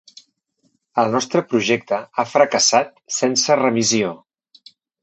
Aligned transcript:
El 1.03 1.13
nostre 1.17 1.43
projecte 1.51 2.01
ha 2.01 2.27
fracassat 2.33 2.91
sense 3.21 3.63
remissió. 3.65 4.15